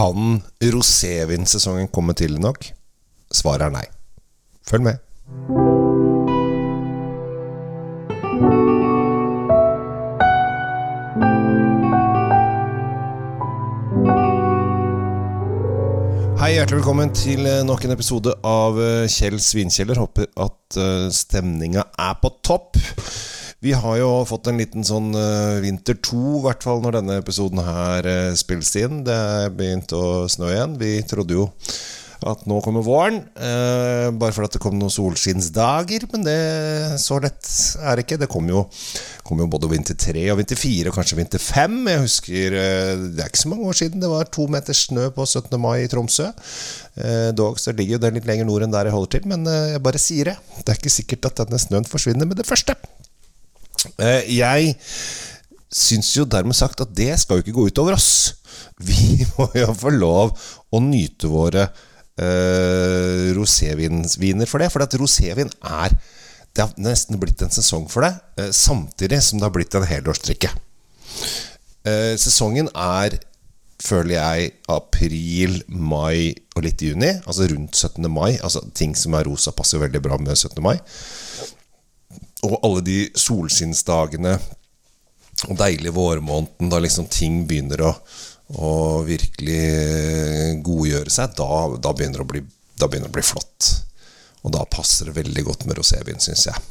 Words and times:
Kan 0.00 0.42
rosévinsesongen 0.60 1.88
komme 1.88 2.14
tidlig 2.14 2.40
nok? 2.40 2.70
Svaret 3.30 3.66
er 3.66 3.72
nei. 3.74 3.82
Følg 4.64 4.86
med. 4.86 4.96
Hei, 16.40 16.54
hjertelig 16.54 16.78
velkommen 16.78 17.12
til 17.12 17.44
eh, 17.44 17.60
nok 17.68 17.84
en 17.84 17.92
episode 17.92 18.32
av 18.40 18.80
eh, 18.80 19.04
Kjell 19.04 19.36
Svinkjeller. 19.36 20.00
Håper 20.00 20.32
at 20.40 20.80
uh, 20.80 21.10
stemninga 21.12 21.84
er 22.08 22.16
på 22.24 22.32
topp. 22.40 22.80
Vi 23.60 23.74
har 23.76 23.96
jo 24.00 24.10
fått 24.24 24.48
en 24.48 24.60
liten 24.60 24.86
sånn 24.86 25.10
uh, 25.12 25.60
vinter 25.60 25.98
to, 26.00 26.38
i 26.38 26.44
hvert 26.46 26.64
fall 26.64 26.80
når 26.80 26.96
denne 26.96 27.18
episoden 27.20 27.60
her 27.60 28.06
uh, 28.08 28.36
spilles 28.38 28.72
inn. 28.80 29.02
Det 29.04 29.16
er 29.16 29.52
begynt 29.52 29.92
å 29.92 30.24
snø 30.32 30.48
igjen. 30.54 30.78
Vi 30.80 30.94
trodde 31.08 31.36
jo 31.36 31.50
at 32.28 32.42
nå 32.48 32.58
kommer 32.64 32.84
våren. 32.84 33.20
Eh, 33.32 34.10
bare 34.12 34.34
fordi 34.34 34.56
det 34.56 34.62
kom 34.62 34.76
noen 34.78 34.92
solskinnsdager. 34.92 36.04
Men 36.12 36.26
det, 36.26 36.36
så 37.00 37.20
lett 37.22 37.48
er 37.80 37.96
det 37.96 38.04
ikke. 38.04 38.20
Det 38.20 38.28
kom 38.30 38.48
jo, 38.50 38.64
kom 39.26 39.40
jo 39.40 39.48
både 39.50 39.70
vinter 39.72 39.98
tre 40.00 40.26
og 40.32 40.40
vinter 40.40 40.60
fire, 40.60 40.90
og 40.90 40.98
kanskje 40.98 41.20
vinter 41.20 41.42
fem. 41.42 41.78
Jeg 41.88 42.04
husker 42.04 42.58
eh, 42.60 42.94
Det 43.16 43.24
er 43.24 43.32
ikke 43.32 43.44
så 43.44 43.52
mange 43.52 43.68
år 43.72 43.80
siden 43.80 44.04
det 44.04 44.12
var 44.12 44.28
to 44.32 44.46
meter 44.52 44.76
snø 44.76 45.08
på 45.16 45.26
17. 45.26 45.56
mai 45.60 45.86
i 45.86 45.90
Tromsø. 45.90 46.30
Eh, 47.00 47.30
dog 47.36 47.60
så 47.62 47.74
ligger 47.76 47.96
jo 47.96 48.04
det 48.04 48.14
litt 48.18 48.28
lenger 48.28 48.48
nord 48.48 48.66
enn 48.66 48.74
der 48.74 48.90
jeg 48.90 48.96
holder 48.96 49.16
til, 49.16 49.28
men 49.32 49.46
eh, 49.48 49.74
jeg 49.76 49.84
bare 49.88 50.02
sier 50.02 50.32
det. 50.32 50.38
Det 50.60 50.68
er 50.68 50.82
ikke 50.82 50.98
sikkert 51.00 51.30
at 51.30 51.44
denne 51.44 51.62
snøen 51.62 51.88
forsvinner 51.88 52.28
med 52.28 52.42
det 52.42 52.48
første. 52.48 52.76
Eh, 54.02 54.28
jeg 54.36 54.74
syns 55.70 56.10
jo 56.16 56.26
dermed 56.26 56.56
sagt 56.58 56.82
at 56.82 56.92
det 56.96 57.12
skal 57.22 57.38
jo 57.38 57.44
ikke 57.44 57.56
gå 57.56 57.68
utover 57.70 57.96
oss. 57.98 58.10
Vi 58.88 59.26
må 59.36 59.48
jo 59.56 59.70
få 59.76 59.92
lov 59.94 60.34
å 60.70 60.82
nyte 60.82 61.30
våre 61.30 61.68
eh, 62.20 63.30
roséviner 63.36 64.50
for 64.50 64.62
det. 64.62 64.70
For 64.72 64.84
at 64.84 64.98
rosévin 65.00 65.52
er 65.60 65.98
Det 66.50 66.64
har 66.64 66.72
nesten 66.82 67.14
blitt 67.22 67.38
en 67.46 67.52
sesong 67.54 67.84
for 67.86 68.02
det, 68.02 68.10
eh, 68.42 68.48
samtidig 68.50 69.20
som 69.22 69.38
det 69.38 69.46
har 69.46 69.52
blitt 69.54 69.74
en 69.78 69.84
helårsdrikke. 69.86 70.48
Eh, 71.86 72.16
sesongen 72.18 72.66
er, 72.74 73.14
føler 73.78 74.16
jeg, 74.16 74.48
april, 74.66 75.60
mai 75.68 76.34
og 76.56 76.64
litt 76.66 76.82
juni. 76.82 77.12
Altså 77.22 77.46
rundt 77.52 77.78
17. 77.78 78.10
mai. 78.10 78.34
Altså 78.42 78.64
Ting 78.74 78.96
som 78.98 79.14
er 79.14 79.30
rosa, 79.30 79.54
passer 79.54 79.78
veldig 79.78 80.02
bra 80.02 80.18
med 80.18 80.34
17. 80.34 80.58
mai. 80.58 80.74
Og 82.46 82.56
alle 82.64 82.82
de 82.84 82.98
solskinnsdagene 83.18 84.38
og 85.48 85.56
deilige 85.60 85.94
vårmåneden 85.96 86.70
da 86.72 86.80
liksom 86.80 87.08
ting 87.12 87.44
begynner 87.48 87.84
å 87.88 87.94
å 88.58 89.02
virkelig 89.06 90.58
godgjøre 90.66 91.12
seg, 91.12 91.36
da, 91.38 91.46
da, 91.78 91.92
begynner 91.94 92.24
bli, 92.26 92.42
da 92.74 92.88
begynner 92.90 93.10
det 93.10 93.14
å 93.14 93.18
bli 93.18 93.26
flott. 93.26 93.70
Og 94.42 94.54
da 94.56 94.64
passer 94.70 95.10
det 95.10 95.18
veldig 95.20 95.44
godt 95.46 95.66
med 95.68 95.78
rosévin, 95.78 96.20
syns 96.22 96.48
jeg. 96.48 96.66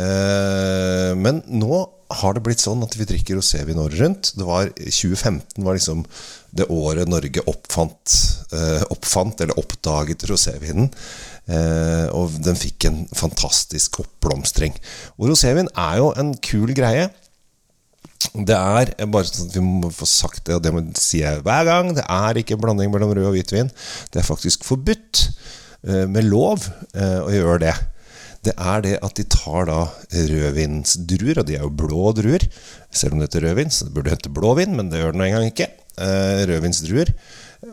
Eh, 0.00 1.12
men 1.18 1.42
nå 1.50 1.82
har 2.08 2.36
det 2.36 2.42
blitt 2.46 2.62
sånn 2.62 2.84
at 2.86 2.94
vi 2.94 3.06
drikker 3.08 3.38
rosévin 3.38 3.80
året 3.82 3.98
rundt. 4.00 4.30
Det 4.38 4.46
var 4.46 4.68
2015 4.78 5.64
var 5.64 5.76
liksom 5.78 6.04
det 6.56 6.68
året 6.72 7.10
Norge 7.10 7.42
oppfant, 7.50 8.14
eh, 8.54 8.84
oppfant 8.94 9.40
eller 9.42 9.58
oppdaget 9.58 10.26
rosévinen. 10.30 10.90
Eh, 11.46 12.06
og 12.14 12.38
den 12.42 12.58
fikk 12.58 12.88
en 12.88 13.04
fantastisk 13.14 14.00
oppblomstring. 14.04 14.76
Og 15.18 15.32
rosévin 15.32 15.70
er 15.74 15.98
jo 15.98 16.12
en 16.16 16.34
kul 16.38 16.74
greie. 16.78 17.10
Det 18.32 18.56
er 18.56 18.94
bare 19.06 19.26
sånn 19.28 19.50
at 19.50 19.58
vi 19.58 19.64
må 19.64 19.90
få 19.94 20.06
sagt 20.08 20.46
det, 20.46 20.56
og 20.56 20.62
det 20.64 20.72
må 20.74 20.82
si 20.98 21.20
jeg 21.22 21.42
hver 21.46 21.66
gang. 21.68 21.92
Det 21.98 22.06
er 22.06 22.38
ikke 22.40 22.58
blanding 22.60 22.90
mellom 22.94 23.12
rød 23.14 23.28
og 23.28 23.36
hvitvin. 23.36 23.70
Det 24.10 24.22
er 24.22 24.30
faktisk 24.30 24.64
forbudt, 24.66 25.28
med 25.86 26.24
lov, 26.26 26.64
å 26.96 27.30
gjøre 27.30 27.60
det. 27.62 27.74
Det 28.46 28.54
er 28.54 28.84
det 28.84 28.94
at 29.02 29.18
de 29.18 29.24
tar 29.32 29.66
da 29.68 29.80
rødvinsdruer, 30.30 31.40
og 31.42 31.48
de 31.48 31.56
er 31.58 31.64
jo 31.64 31.72
blå 31.82 32.12
druer. 32.14 32.46
Selv 32.94 33.16
om 33.16 33.20
det 33.20 33.28
heter 33.28 33.48
rødvin, 33.48 33.72
så 33.74 33.88
det 33.88 33.94
burde 33.96 34.14
hete 34.14 34.32
blåvin, 34.32 34.76
men 34.78 34.92
det 34.92 35.02
gjør 35.02 35.16
det 35.16 35.20
nå 35.20 35.26
engang 35.26 35.50
ikke. 35.50 35.70
Rødvinsdruer. 36.50 37.10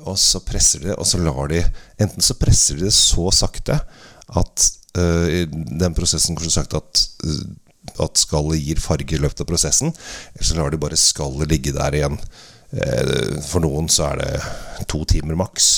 Og 0.03 0.17
så 0.17 0.41
presser 0.41 0.81
de 0.81 0.91
det, 0.91 0.95
og 0.97 1.05
så 1.05 1.19
lar 1.21 1.51
de 1.51 1.59
Enten 2.01 2.23
så 2.23 2.35
presser 2.39 2.79
de 2.79 2.87
det 2.87 2.95
så 2.95 3.27
sakte 3.35 3.77
at 4.33 4.69
i 5.33 5.43
den 5.49 5.93
prosessen 5.97 6.37
kanskje 6.37 6.57
sagt 6.57 6.75
at 6.77 7.07
at 8.01 8.17
skallet 8.17 8.61
gir 8.63 8.79
farge 8.81 9.15
i 9.15 9.21
løpet 9.21 9.43
av 9.43 9.47
prosessen. 9.49 9.93
Eller 10.33 10.47
så 10.47 10.57
lar 10.57 10.71
de 10.71 10.79
bare 10.81 10.99
skallet 10.99 11.51
ligge 11.51 11.73
der 11.75 11.97
igjen. 11.97 12.17
For 13.45 13.61
noen 13.63 13.89
så 13.91 14.07
er 14.11 14.21
det 14.21 14.87
to 14.89 15.03
timer 15.09 15.37
maks. 15.37 15.69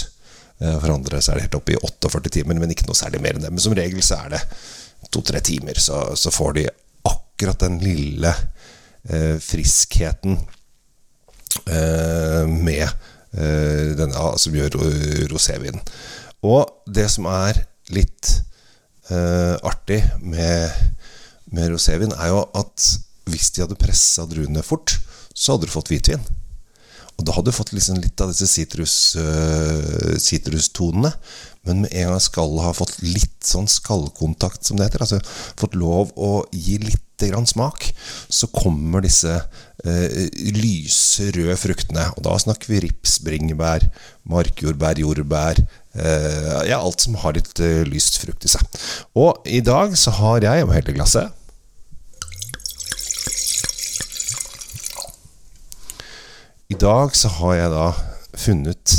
For 0.59 0.93
andre 0.93 1.19
så 1.19 1.33
er 1.33 1.39
det 1.39 1.47
helt 1.47 1.57
oppe 1.59 1.75
i 1.75 1.79
48 1.81 2.31
timer, 2.37 2.59
men 2.61 2.71
ikke 2.71 2.87
noe 2.87 2.97
særlig 2.97 3.23
mer 3.23 3.35
enn 3.35 3.43
det. 3.47 3.51
Men 3.51 3.63
som 3.63 3.75
regel 3.75 4.03
så 4.05 4.21
er 4.21 4.35
det 4.35 4.43
to-tre 5.15 5.41
timer, 5.45 5.79
så, 5.79 6.01
så, 6.19 6.33
får 6.33 6.57
de 6.59 6.67
akkurat 7.07 7.63
den 7.65 7.79
lille 7.83 8.31
eh, 9.09 9.37
friskheten 9.43 10.37
eh, 11.65 12.43
med 12.49 12.85
eh, 12.85 13.95
denne 13.97 14.27
som 14.41 14.55
gjør 14.59 14.77
rosévin. 15.31 15.79
Og 16.45 16.67
det 16.85 17.07
som 17.13 17.29
er 17.31 17.63
litt 17.95 18.41
artig 19.05 19.99
med 20.17 20.73
med 21.53 21.71
rosévin, 21.71 22.13
er 22.17 22.31
jo 22.33 22.41
at 22.57 22.85
hvis 23.29 23.51
de 23.53 23.63
hadde 23.63 23.77
pressa 23.79 24.25
druene 24.29 24.63
fort, 24.65 24.97
så 25.33 25.55
hadde 25.55 25.69
du 25.69 25.73
fått 25.73 25.91
hvitvin. 25.91 26.23
Og 27.15 27.23
da 27.27 27.31
hadde 27.35 27.51
du 27.51 27.55
fått 27.55 27.73
liksom 27.75 27.97
litt 28.03 28.21
av 28.23 28.31
disse 28.33 28.47
sitrustonene. 30.19 31.11
Uh, 31.11 31.17
men 31.65 31.81
med 31.81 31.93
en 31.97 32.11
gang 32.11 32.21
skallet 32.21 32.61
har 32.61 32.75
fått 32.77 32.99
litt 33.01 33.41
sånn 33.45 33.67
skallkontakt, 33.71 34.61
som 34.67 34.77
det 34.77 34.85
heter, 34.89 35.01
altså 35.01 35.19
fått 35.57 35.77
lov 35.79 36.11
å 36.13 36.45
gi 36.53 36.77
litt 36.83 37.01
grann 37.23 37.47
smak, 37.47 37.87
så 38.27 38.45
kommer 38.53 39.01
disse 39.01 39.31
uh, 39.39 40.07
lyse, 40.59 41.31
røde 41.33 41.55
fruktene. 41.57 42.05
Og 42.17 42.21
da 42.27 42.35
snakker 42.41 42.69
vi 42.73 42.83
rips, 42.85 43.17
bringebær, 43.25 43.87
markjordbær, 44.29 44.99
jordbær, 45.01 45.63
uh, 45.95 46.61
ja, 46.67 46.77
alt 46.77 47.01
som 47.07 47.17
har 47.23 47.39
litt 47.39 47.63
lyst 47.89 48.19
frukt 48.21 48.45
i 48.45 48.51
seg. 48.51 48.61
Og 49.17 49.47
i 49.49 49.63
dag 49.65 49.95
så 49.97 50.13
har 50.19 50.45
jeg, 50.45 50.67
og 50.67 50.75
hele 50.75 50.93
glasset 50.99 51.44
I 56.65 56.77
dag 56.81 57.13
så 57.13 57.29
har 57.29 57.57
jeg 57.59 57.73
da 57.73 57.87
funnet 58.41 58.93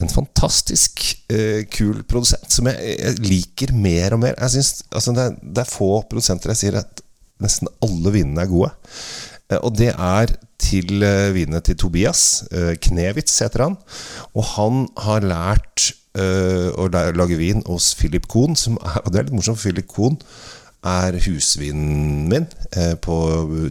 en 0.00 0.12
fantastisk 0.12 1.02
eh, 1.32 1.64
kul 1.72 2.02
produsent 2.08 2.52
som 2.52 2.68
jeg, 2.70 2.96
jeg, 2.96 3.18
liker 3.24 3.72
mer 3.76 4.16
og 4.16 4.22
mer. 4.22 4.36
Jeg 4.40 4.54
synes, 4.56 4.70
altså 4.90 5.12
det, 5.16 5.26
er, 5.26 5.36
det, 5.42 5.62
er, 5.62 5.68
få 5.68 5.90
produsenter 6.08 6.52
jeg 6.52 6.60
sier 6.60 6.78
at 6.80 7.02
nesten 7.44 7.68
alle 7.84 8.12
vinene 8.14 8.44
er 8.44 8.48
gode. 8.48 8.70
Eh, 9.52 9.60
og 9.60 9.76
det 9.76 9.90
er 9.92 10.32
til 10.60 11.04
eh, 11.04 11.34
vinene 11.36 11.60
til 11.64 11.76
Tobias. 11.80 12.46
Eh, 12.48 12.74
Knevitz 12.88 13.42
heter 13.44 13.66
han. 13.66 13.76
Og 14.32 14.48
han 14.54 14.86
har 15.04 15.24
lært 15.24 15.90
eh, 16.16 16.70
å 16.72 16.88
lage 16.92 17.40
vin 17.40 17.60
hos 17.68 17.90
Philip 18.00 18.24
Kohn, 18.32 18.56
er, 18.56 19.02
og 19.04 19.12
det 19.12 19.20
er 19.20 19.28
litt 19.28 19.36
morsomt, 19.36 19.60
for 19.60 19.68
Philip 19.68 19.88
Kohn 19.92 20.16
er 20.86 21.20
husvinen 21.26 22.24
min 22.30 22.48
eh, 22.72 22.94
på 23.00 23.20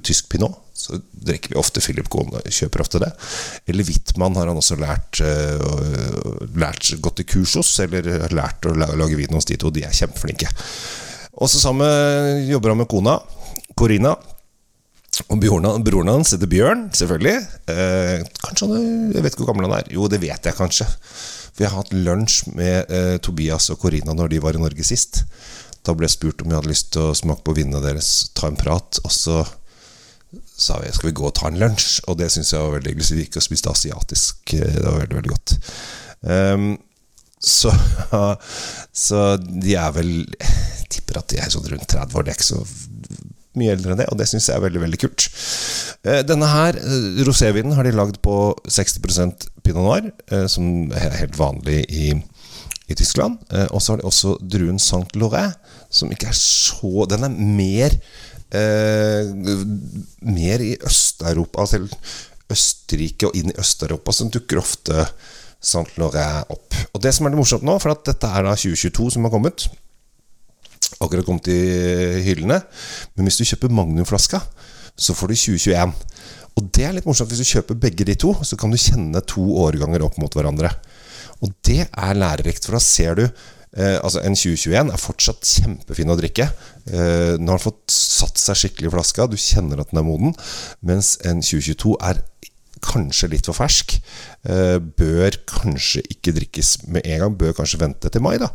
tysk 0.06 0.30
pinot 0.34 0.62
så 0.76 1.00
drikker 1.26 1.54
vi 1.54 1.60
ofte 1.60 1.82
Philip 1.82 2.10
Kohn. 2.12 2.34
Kjøper 2.52 2.84
ofte 2.84 3.00
det. 3.00 3.12
Eller 3.72 3.88
Wittmann 3.88 4.36
har 4.36 4.52
han 4.52 4.60
også 4.60 4.76
lært, 4.80 5.22
uh, 5.24 6.46
lært 6.60 6.92
gått 7.04 7.24
i 7.24 7.28
kurs 7.32 7.56
hos, 7.56 7.72
eller 7.86 8.28
lært 8.36 8.68
å 8.68 8.76
lage 8.76 9.16
vin 9.16 9.36
hos 9.38 9.48
de 9.48 9.58
to. 9.62 9.72
De 9.72 9.86
er 9.88 9.96
kjempeflinke. 9.96 10.52
Også 11.36 11.60
sammen 11.60 12.46
jobber 12.48 12.72
han 12.74 12.84
med 12.84 12.92
kona, 12.92 13.18
Corina. 13.76 14.16
Og 15.32 15.40
broren 15.40 16.12
hans 16.12 16.34
heter 16.36 16.50
Bjørn, 16.52 16.90
selvfølgelig. 16.96 17.36
Eh, 17.72 18.24
kanskje 18.44 18.68
han 18.68 19.12
Jeg 19.16 19.24
vet 19.24 19.32
ikke 19.32 19.46
hvor 19.46 19.54
gammel 19.54 19.70
han 19.70 19.78
er. 19.80 19.92
Jo, 19.96 20.10
det 20.12 20.20
vet 20.24 20.44
jeg 20.44 20.58
kanskje. 20.58 20.88
For 21.56 21.64
jeg 21.64 21.72
har 21.72 21.80
hatt 21.80 21.94
lunsj 21.96 22.40
med 22.52 22.92
eh, 22.92 23.16
Tobias 23.24 23.70
og 23.72 23.80
Corina 23.80 24.16
når 24.16 24.34
de 24.34 24.42
var 24.44 24.58
i 24.58 24.64
Norge 24.64 24.84
sist. 24.84 25.24
Da 25.88 25.96
ble 25.96 26.10
jeg 26.10 26.18
spurt 26.18 26.44
om 26.44 26.52
jeg 26.52 26.60
hadde 26.60 26.72
lyst 26.72 26.92
til 26.96 27.08
å 27.08 27.16
smake 27.16 27.46
på 27.48 27.56
vinene 27.56 27.84
deres, 27.84 28.32
ta 28.36 28.50
en 28.52 28.60
prat. 28.60 29.00
Og 29.06 29.14
så 29.14 29.40
sa 30.58 30.80
vi 30.82 30.92
skal 30.96 31.10
vi 31.10 31.16
gå 31.20 31.28
og 31.28 31.36
ta 31.38 31.50
en 31.50 31.60
lunsj, 31.60 32.02
og 32.10 32.18
det 32.20 32.32
syns 32.34 32.54
jeg 32.54 32.64
var 32.64 32.78
veldig 32.78 32.92
hyggelig. 32.94 33.08
Så 33.08 33.16
vi 33.18 33.26
gikk 33.26 33.40
og 33.40 33.46
spiste 33.46 33.72
asiatisk. 33.72 34.56
Det 34.56 34.84
var 34.84 35.00
veldig, 35.02 35.18
veldig 35.20 35.34
godt. 35.34 35.56
Um, 36.26 36.68
så, 37.46 37.72
så, 39.06 39.24
de 39.38 39.76
er 39.78 39.92
vel 39.94 40.14
Jeg 40.24 40.88
tipper 40.96 41.20
at 41.20 41.30
de 41.30 41.42
er 41.42 41.52
sånn 41.54 41.68
rundt 41.70 41.90
30 41.92 42.18
år. 42.18 42.26
Det 42.26 42.34
er 42.34 42.40
ikke 42.40 42.48
så 42.48 42.62
mye 43.56 43.72
eldre 43.72 43.94
enn 43.94 44.00
det, 44.02 44.10
og 44.12 44.20
det 44.20 44.28
syns 44.28 44.50
jeg 44.50 44.58
er 44.58 44.64
veldig 44.66 44.84
veldig 44.84 45.02
kult. 45.06 45.28
Uh, 46.06 46.22
denne 46.28 46.52
her, 46.52 46.80
uh, 46.80 47.26
rosévinen, 47.28 47.76
har 47.78 47.88
de 47.88 47.96
lagd 47.96 48.22
på 48.26 48.38
60% 48.68 49.50
pinot 49.66 49.84
noir, 49.86 50.10
som 50.52 50.92
er 50.94 51.20
helt 51.22 51.38
vanlig 51.40 51.82
i, 51.90 52.12
i 52.86 52.98
Tyskland. 52.98 53.40
og 53.72 53.82
så 53.82 53.94
har 53.94 54.02
de 54.02 54.06
også 54.06 54.36
druen 54.42 54.78
Saint 54.80 55.16
Laurin, 55.18 55.56
som 55.90 56.12
ikke 56.12 56.30
er 56.30 56.38
så 56.38 57.06
Den 57.10 57.26
er 57.26 57.34
mer 57.34 57.96
eh, 57.96 58.35
mer 58.54 60.64
i 60.64 60.76
Øst-Europa, 60.86 61.66
selv 61.70 61.96
Østerrike 62.52 63.30
og 63.30 63.40
inn 63.40 63.52
i 63.52 63.58
Øst-Europa, 63.60 64.14
som 64.14 64.30
dukker 64.34 64.62
ofte 64.62 65.08
Saint 65.66 65.90
Laurent 65.98 66.52
opp. 66.54 66.76
Og 66.94 67.02
det 67.02 67.16
som 67.16 67.26
er 67.26 67.34
det 67.34 67.40
morsomt 67.40 67.66
nå, 67.66 67.78
for 67.82 67.96
at 67.96 68.06
dette 68.06 68.30
er 68.30 68.46
da 68.46 68.54
2022 68.54 69.16
som 69.16 69.26
har 69.26 69.34
kommet 69.34 69.68
Akkurat 71.02 71.26
kommet 71.26 71.48
i 71.50 72.22
hyllene. 72.24 72.60
Men 73.16 73.28
hvis 73.28 73.40
du 73.42 73.48
kjøper 73.50 73.74
Magnum-flaska, 73.74 74.40
så 74.96 75.16
får 75.18 75.32
du 75.32 75.36
2021. 75.36 75.96
Og 76.56 76.70
det 76.78 76.86
er 76.88 76.94
litt 76.96 77.08
morsomt. 77.10 77.34
Hvis 77.34 77.42
du 77.44 77.58
kjøper 77.58 77.80
begge 77.82 78.06
de 78.08 78.16
to, 78.20 78.32
så 78.48 78.56
kan 78.60 78.72
du 78.72 78.80
kjenne 78.80 79.24
to 79.28 79.44
årganger 79.66 80.06
opp 80.06 80.20
mot 80.22 80.38
hverandre. 80.38 80.72
Og 81.44 81.52
det 81.68 81.82
er 81.90 82.20
lærerikt, 82.20 82.68
for 82.68 82.78
da 82.78 82.84
ser 82.84 83.20
du 83.20 83.26
Eh, 83.76 83.98
altså 84.00 84.22
En 84.24 84.38
2021 84.38 84.92
er 84.94 85.02
fortsatt 85.02 85.50
kjempefin 85.50 86.12
å 86.14 86.18
drikke. 86.20 86.48
Eh, 86.88 87.36
den 87.36 87.52
har 87.52 87.62
fått 87.62 87.92
satt 87.92 88.40
seg 88.40 88.60
skikkelig 88.62 88.92
i 88.92 88.96
flaska, 88.96 89.28
du 89.28 89.36
kjenner 89.40 89.82
at 89.84 89.92
den 89.92 90.00
er 90.00 90.08
moden. 90.08 90.36
Mens 90.86 91.16
en 91.28 91.44
2022 91.44 91.98
er 92.00 92.22
kanskje 92.86 93.32
litt 93.34 93.50
for 93.50 93.58
fersk. 93.58 93.98
Eh, 94.48 94.78
bør 94.80 95.40
kanskje 95.50 96.06
ikke 96.14 96.36
drikkes 96.38 96.76
med 96.88 97.06
en 97.06 97.26
gang, 97.26 97.40
bør 97.40 97.56
kanskje 97.58 97.82
vente 97.82 98.12
til 98.12 98.24
mai. 98.24 98.38
da 98.42 98.52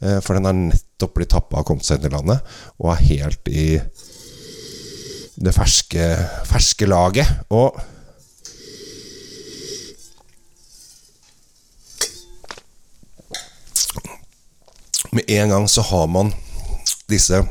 eh, 0.00 0.20
For 0.22 0.36
den 0.36 0.46
har 0.48 0.58
nettopp 0.58 1.16
blitt 1.16 1.32
tappa 1.34 1.62
og 1.62 1.68
kommet 1.68 1.88
seg 1.88 2.00
inn 2.00 2.10
i 2.10 2.14
landet, 2.14 2.54
og 2.78 2.92
er 2.94 3.06
helt 3.08 3.50
i 3.50 3.66
det 5.42 5.54
ferske, 5.56 6.06
ferske 6.46 6.86
laget. 6.86 7.26
Og 7.50 7.78
med 15.12 15.30
en 15.30 15.52
gang 15.52 15.68
så 15.68 15.82
har 15.82 16.06
man 16.06 16.32
disse 17.10 17.42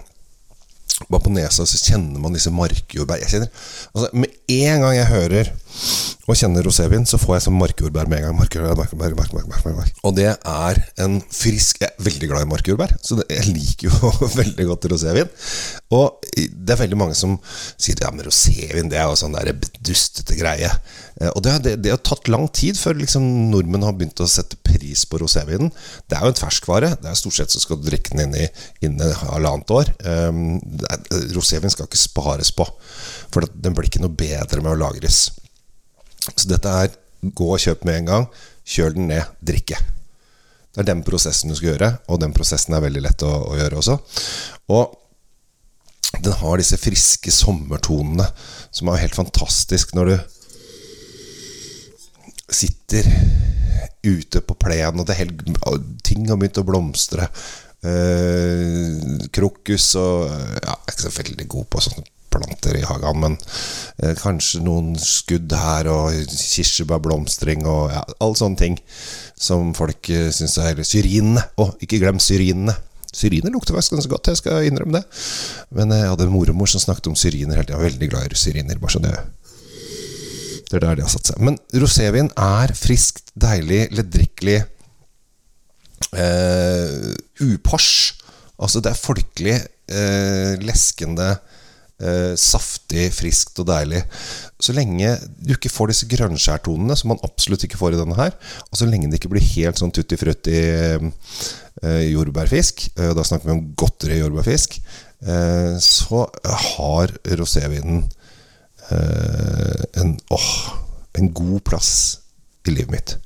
Bare 1.10 1.24
på 1.24 1.32
nesa 1.34 1.66
så 1.66 1.80
kjenner 1.82 2.22
man 2.22 2.36
disse 2.36 2.52
markjordbær. 2.54 3.24
Jeg 3.24 3.32
kjenner, 3.32 3.48
altså 3.90 4.10
Med 4.14 4.36
en 4.54 4.84
gang 4.84 4.96
jeg 4.96 5.10
hører 5.10 5.50
og 6.32 6.40
kjenner 6.40 6.64
rosévin, 6.66 7.04
så 7.08 7.20
får 7.20 7.36
jeg 7.36 7.46
sånn 7.48 7.58
markjordbær 7.60 8.10
med 8.10 8.22
en 8.22 8.30
gang. 8.30 8.38
Markjordbær, 8.40 8.78
markjordbær, 8.80 9.16
markjordbær, 9.20 9.50
markjordbær. 9.52 9.92
Og 10.08 10.16
det 10.18 10.30
er 10.32 10.82
en 11.04 11.18
frisk 11.32 11.82
Jeg 11.82 11.90
er 11.92 12.06
veldig 12.06 12.30
glad 12.32 12.46
i 12.46 12.50
markjordbær, 12.52 12.96
så 13.04 13.18
jeg 13.22 13.52
liker 13.52 13.90
jo 13.90 14.12
veldig 14.42 14.68
godt 14.70 14.88
rosévin. 14.94 15.32
Og 15.98 16.24
det 16.32 16.76
er 16.76 16.82
veldig 16.84 17.00
mange 17.00 17.18
som 17.18 17.36
sier 17.46 18.00
ja, 18.02 18.12
men 18.14 18.26
rosévin 18.28 18.92
det 18.92 19.00
er 19.02 19.10
jo 19.10 19.18
sånn 19.20 19.36
der 19.36 19.52
dustete 19.84 20.38
greie. 20.40 20.70
Eh, 21.20 21.32
og 21.34 21.44
det, 21.46 21.58
det, 21.66 21.76
det, 21.84 21.94
har 21.94 22.02
tatt 22.06 22.32
lang 22.32 22.48
tid 22.56 22.80
før 22.80 22.98
liksom 23.02 23.26
nordmenn 23.52 23.86
har 23.86 23.98
begynt 23.98 24.24
å 24.24 24.30
sette 24.30 24.60
pris 24.64 25.04
på 25.10 25.20
rosévinen. 25.22 25.74
Det 26.08 26.18
er 26.18 26.26
jo 26.26 26.34
en 26.36 26.42
ferskvare. 26.42 26.96
Det 27.02 27.12
er 27.12 27.20
Stort 27.22 27.38
sett 27.38 27.54
så 27.54 27.62
skal 27.62 27.82
du 27.82 27.90
drikke 27.90 28.16
den 28.16 28.32
inn 28.32 28.40
i 28.46 28.48
innen 28.88 29.14
halvannet 29.26 29.76
år. 29.76 29.92
Um, 30.06 30.58
rosévin 31.36 31.74
skal 31.74 31.90
ikke 31.90 32.00
spares 32.00 32.54
på, 32.56 32.66
for 33.34 33.46
den 33.52 33.76
blir 33.76 33.92
ikke 33.92 34.02
noe 34.04 34.16
bedre 34.16 34.64
med 34.64 34.74
å 34.74 34.80
lagres. 34.80 35.28
Så 36.30 36.50
dette 36.50 36.72
er 36.84 36.94
gå 37.22 37.48
og 37.54 37.62
kjøp 37.62 37.86
med 37.88 38.02
en 38.02 38.10
gang. 38.10 38.28
Kjøl 38.68 38.96
den 38.98 39.10
ned, 39.12 39.26
drikke. 39.46 39.78
Det 40.72 40.84
er 40.84 40.88
den 40.88 41.04
prosessen 41.04 41.52
du 41.52 41.58
skal 41.58 41.74
gjøre, 41.74 41.92
og 42.08 42.22
den 42.22 42.34
prosessen 42.36 42.76
er 42.78 42.84
veldig 42.86 43.04
lett 43.04 43.26
å, 43.28 43.32
å 43.52 43.58
gjøre 43.60 43.82
også. 43.82 43.98
Og 44.72 44.98
den 46.22 46.36
har 46.42 46.60
disse 46.60 46.80
friske 46.80 47.32
sommertonene 47.34 48.28
som 48.72 48.92
er 48.92 49.02
helt 49.04 49.18
fantastisk 49.18 49.96
når 49.96 50.12
du 50.12 50.16
sitter 52.52 53.08
ute 54.04 54.42
på 54.44 54.56
plenen, 54.60 55.04
og 55.04 55.12
helt, 55.16 55.44
ting 56.04 56.26
har 56.30 56.40
begynt 56.40 56.60
å 56.62 56.68
blomstre. 56.68 57.28
Eh, 57.82 58.98
krokus 59.34 59.88
og 59.98 60.28
ja, 60.30 60.60
Jeg 60.62 60.76
er 60.76 60.92
ikke 60.92 61.02
så 61.08 61.14
veldig 61.16 61.46
god 61.50 61.70
på 61.74 61.82
sånne 61.82 62.04
planter 62.62 62.80
i 62.80 62.86
hagen, 62.86 63.20
men 63.20 63.38
eh, 64.02 64.16
kanskje 64.18 64.62
noen 64.64 64.96
skudd 65.00 65.52
her, 65.52 65.88
og 65.90 66.14
kirsebærblomstring 66.30 67.66
og 67.66 67.92
ja, 67.92 68.04
alle 68.20 68.38
sånne 68.38 68.58
ting 68.58 68.78
som 69.36 69.74
folk 69.74 70.10
eh, 70.10 70.32
syns 70.32 70.58
er 70.58 70.82
Syrinene! 70.84 71.42
Å, 71.58 71.66
oh, 71.66 71.76
ikke 71.82 72.00
glem 72.02 72.20
syrinene! 72.20 72.76
Syriner 73.12 73.52
lukter 73.52 73.76
faktisk 73.76 73.98
ganske 73.98 74.12
godt, 74.12 74.30
jeg 74.32 74.40
skal 74.40 74.66
innrømme 74.70 75.02
det. 75.02 75.04
Men 75.76 75.92
jeg 75.92 76.08
hadde 76.08 76.30
en 76.30 76.32
mormor 76.32 76.70
som 76.72 76.80
snakket 76.80 77.10
om 77.12 77.18
syriner 77.20 77.58
hele 77.60 77.68
tida. 77.68 77.82
Veldig 77.82 78.08
glad 78.08 78.32
i 78.32 78.40
syriner. 78.40 78.80
bare 78.80 78.94
så 78.94 79.02
det 79.04 79.12
Det 80.70 80.78
er 80.78 80.86
der 80.86 80.96
de 80.96 81.04
har 81.04 81.12
satt 81.12 81.28
seg. 81.28 81.42
Men 81.44 81.58
rosévin 81.76 82.32
er 82.40 82.72
friskt, 82.72 83.34
deilig, 83.36 83.90
leddrikkelig. 83.92 84.62
Eh, 86.16 87.12
upors. 87.44 88.16
Altså, 88.56 88.80
det 88.80 88.94
er 88.94 89.04
folkelig, 89.04 89.58
eh, 89.92 90.56
leskende 90.64 91.34
eh, 92.02 92.34
saftig, 92.40 93.08
friskt 93.16 93.60
og 93.62 93.70
deilig. 93.70 94.02
Så 94.62 94.76
lenge 94.76 95.14
du 95.40 95.54
ikke 95.56 95.72
får 95.72 95.92
disse 95.92 96.10
grønnskjærtonene, 96.12 96.98
som 96.98 97.14
man 97.14 97.24
absolutt 97.26 97.66
ikke 97.68 97.80
får 97.80 97.96
i 97.96 98.02
denne 98.02 98.18
her, 98.18 98.36
og 98.70 98.80
så 98.80 98.90
lenge 98.90 99.10
det 99.12 99.22
ikke 99.22 99.34
blir 99.34 99.48
helt 99.54 99.82
sånn 99.82 99.94
tutti 99.96 100.20
frutti 100.20 100.58
eh, 100.58 102.04
jordbærfisk, 102.12 102.88
eh, 102.98 103.14
da 103.18 103.26
snakker 103.26 103.50
vi 103.50 103.56
om 103.56 103.66
godteri 103.80 104.22
jordbærfisk, 104.22 104.78
eh, 105.26 105.74
så 105.82 106.26
har 106.76 107.16
rosévinen 107.40 108.06
eh, 108.92 109.84
en, 110.02 110.16
åh, 110.34 110.54
en 111.18 111.34
god 111.34 111.60
plass 111.72 111.92
i 112.68 112.76
livet 112.76 112.94
mitt. 112.94 113.18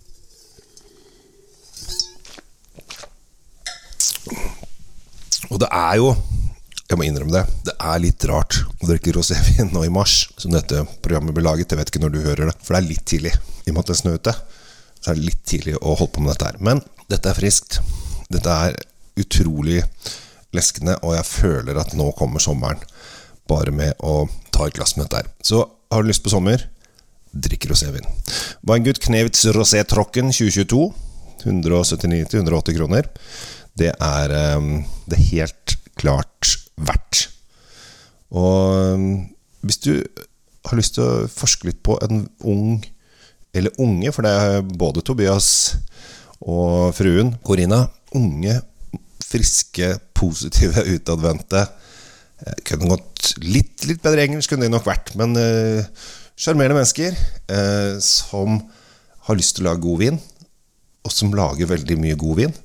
Og 5.51 5.60
det 5.62 5.68
er 5.72 6.00
jo 6.00 6.10
jeg 6.86 7.00
må 7.00 7.06
innrømme 7.08 7.34
det. 7.34 7.44
Det 7.66 7.74
er 7.82 8.02
litt 8.04 8.26
rart 8.30 8.60
å 8.62 8.90
drikke 8.90 9.16
rosévin 9.16 9.72
nå 9.76 9.86
i 9.88 9.94
mars, 9.94 10.28
som 10.38 10.54
dette 10.54 10.84
programmet 11.06 11.36
blir 11.36 11.48
laget. 11.48 11.72
Jeg 11.72 11.82
vet 11.82 11.94
ikke 11.94 12.04
når 12.04 12.14
du 12.14 12.20
hører 12.26 12.52
det, 12.52 12.58
for 12.62 12.76
det 12.76 12.82
er 12.82 12.92
litt 12.92 13.06
tidlig. 13.10 13.34
I 13.66 13.72
og 13.72 13.78
med 13.78 13.82
at 13.82 13.90
det 13.90 13.96
er 13.96 14.02
snø 14.04 14.18
ute, 14.20 14.36
så 15.00 15.12
er 15.12 15.18
det 15.18 15.30
litt 15.30 15.42
tidlig 15.50 15.78
å 15.80 15.96
holde 15.96 16.14
på 16.14 16.26
med 16.26 16.34
dette 16.34 16.52
her. 16.52 16.62
Men 16.66 16.84
dette 17.10 17.32
er 17.32 17.38
friskt. 17.38 17.80
Dette 18.34 18.60
er 18.68 18.78
utrolig 19.22 19.82
leskende, 20.56 20.98
og 21.04 21.16
jeg 21.18 21.28
føler 21.30 21.80
at 21.82 21.96
nå 21.98 22.12
kommer 22.18 22.44
sommeren 22.44 22.82
bare 23.50 23.74
med 23.76 23.98
å 24.06 24.26
ta 24.54 24.68
et 24.68 24.78
glass 24.78 24.96
med 24.96 25.08
dette 25.08 25.24
her. 25.24 25.32
Så 25.46 25.62
har 25.94 26.04
du 26.04 26.10
lyst 26.10 26.24
på 26.26 26.34
sommer, 26.34 26.64
drikk 27.36 27.68
rosévin. 27.70 28.06
Weingut 28.66 29.02
Knevitz 29.04 29.44
Rosé 29.54 29.84
Trocken 29.90 30.32
2022. 30.34 30.86
179-180 31.46 32.78
kroner. 32.78 33.10
Det 33.78 33.92
er 33.92 34.32
um, 34.58 34.80
det 35.06 35.20
helt 35.30 35.76
klart 36.00 36.56
verdt. 36.77 37.27
Og 38.36 38.95
um, 38.95 39.10
hvis 39.66 39.81
du 39.86 39.94
har 40.66 40.80
lyst 40.80 40.98
til 40.98 41.06
å 41.06 41.27
forske 41.30 41.69
litt 41.69 41.81
på 41.86 41.98
en 42.04 42.25
ung 42.44 42.80
eller 43.56 43.75
unge, 43.80 44.12
for 44.12 44.25
det 44.25 44.33
er 44.36 44.66
både 44.66 45.04
Tobias 45.06 45.50
og 46.44 46.92
fruen 46.98 47.36
Corina 47.46 47.86
unge, 48.15 48.60
friske, 49.25 49.96
positive, 50.15 50.84
utadvendte. 50.96 51.65
Eh, 52.44 52.60
kunne 52.67 52.91
gått 52.96 53.34
litt, 53.44 53.86
litt 53.88 54.03
bedre 54.03 54.25
engelsk, 54.25 54.53
kunne 54.53 54.67
de 54.67 54.74
nok 54.74 54.88
vært, 54.88 55.13
men 55.20 55.36
eh, 55.39 55.88
sjarmerende 56.39 56.75
uh, 56.75 56.82
mennesker 56.82 57.15
uh, 57.51 57.96
som 58.03 58.60
har 59.27 59.39
lyst 59.39 59.58
til 59.58 59.65
å 59.65 59.72
lage 59.72 59.86
god 59.86 60.01
vin, 60.03 60.20
og 61.05 61.13
som 61.13 61.36
lager 61.36 61.72
veldig 61.72 61.98
mye 62.01 62.20
god 62.20 62.41
vin. 62.41 62.55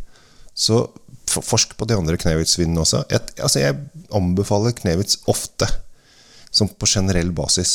Så 0.54 0.82
Forsk 1.30 1.76
på 1.78 1.86
de 1.86 1.96
andre 1.96 2.18
Knevitz-vinene 2.18 2.82
også. 2.82 3.04
Jeg, 3.10 3.22
altså 3.38 3.62
jeg 3.62 3.78
anbefaler 4.16 4.74
Knevitz 4.76 5.20
ofte. 5.30 5.68
Som 6.50 6.66
på 6.74 6.88
generell 6.90 7.30
basis 7.30 7.72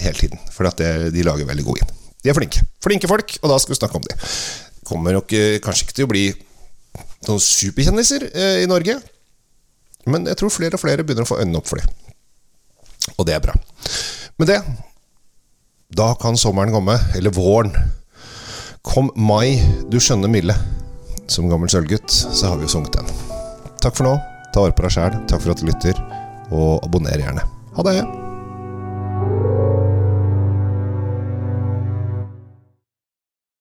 hele 0.00 0.16
tiden. 0.16 0.40
For 0.54 0.64
de 0.72 1.24
lager 1.26 1.48
veldig 1.48 1.66
god 1.66 1.80
vin. 1.80 1.96
De 2.24 2.30
er 2.32 2.36
flinke. 2.36 2.64
Flinke 2.84 3.08
folk, 3.08 3.36
og 3.42 3.52
da 3.52 3.58
skal 3.60 3.74
vi 3.74 3.78
snakke 3.80 3.98
om 4.00 4.06
de. 4.06 4.16
Kommer 4.88 5.16
nok 5.16 5.32
eh, 5.36 5.58
kanskje 5.62 5.86
ikke 5.86 5.96
til 5.98 6.08
å 6.08 6.10
bli 6.12 6.24
noen 7.28 7.42
superkjendiser 7.44 8.26
eh, 8.30 8.58
i 8.64 8.68
Norge. 8.70 8.96
Men 10.08 10.24
jeg 10.28 10.40
tror 10.40 10.52
flere 10.52 10.76
og 10.76 10.82
flere 10.82 11.04
begynner 11.04 11.28
å 11.28 11.30
få 11.30 11.40
øynene 11.40 11.60
opp 11.60 11.68
for 11.68 11.80
dem. 11.80 11.92
Og 13.16 13.28
det 13.28 13.36
er 13.36 13.44
bra. 13.44 13.56
Med 14.40 14.48
det 14.48 14.60
Da 15.96 16.12
kan 16.20 16.36
sommeren 16.38 16.72
komme. 16.72 16.96
Eller 17.18 17.34
våren. 17.34 17.74
Kom 18.86 19.10
mai, 19.16 19.60
du 19.92 19.98
skjønner 20.00 20.30
milde 20.32 20.56
som 21.30 21.50
gammel 21.50 21.70
sølvgutt, 21.70 22.10
så 22.10 22.50
har 22.50 22.58
vi 22.58 22.66
jo 22.66 22.74
sunget 22.76 22.98
den. 22.98 23.12
Takk 23.80 23.96
for 23.96 24.08
nå. 24.08 24.16
Ta 24.54 24.64
vare 24.64 24.74
på 24.74 24.86
deg 24.86 24.96
sjæl. 24.96 25.20
Takk 25.30 25.44
for 25.44 25.54
at 25.54 25.62
du 25.62 25.70
lytter, 25.70 26.02
og 26.50 26.82
abonner 26.84 27.22
gjerne. 27.22 27.46
Ha 27.76 27.86
det. 27.86 28.19